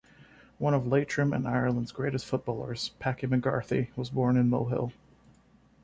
[0.57, 4.93] One of Leitrim and Ireland's greatest footballers, Packy McGarty, was born in Mohill.